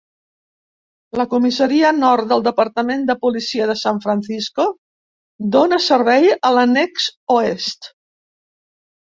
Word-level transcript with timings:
La 1.19 1.25
comissaria 1.33 1.91
nord 1.97 2.31
del 2.31 2.41
Departament 2.47 3.03
de 3.11 3.17
Policia 3.27 3.67
de 3.73 3.77
San 3.83 4.01
Francisco 4.07 4.65
dona 5.59 5.81
servei 5.91 6.29
a 6.51 6.55
l'annex 6.57 7.09
oest. 7.37 7.93